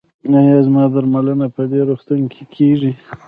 [0.43, 2.91] ایا زما درملنه په دې روغتون کې کیږي؟